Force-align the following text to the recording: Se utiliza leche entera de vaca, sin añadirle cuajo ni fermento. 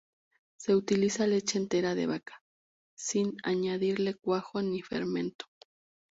Se 0.57 0.73
utiliza 0.73 1.27
leche 1.27 1.59
entera 1.59 1.93
de 1.93 2.07
vaca, 2.07 2.41
sin 2.97 3.37
añadirle 3.43 4.15
cuajo 4.15 4.59
ni 4.63 4.81
fermento. 4.81 5.45